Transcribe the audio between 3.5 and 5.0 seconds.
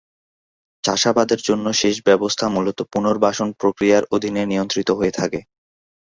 প্রক্রিয়ার অধীনে নিয়ন্ত্রিত